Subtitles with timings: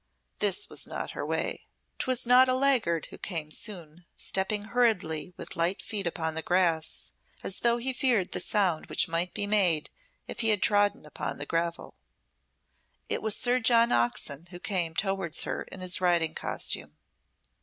[0.39, 1.67] This was not her way.
[1.99, 7.11] 'Twas not a laggard who came soon, stepping hurriedly with light feet upon the grass,
[7.43, 9.91] as though he feared the sound which might be made
[10.25, 11.93] if he had trodden upon the gravel.
[13.09, 16.97] It was Sir John Oxon who came towards her in his riding costume.